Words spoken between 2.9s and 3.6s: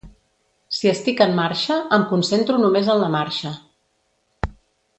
en la marxa.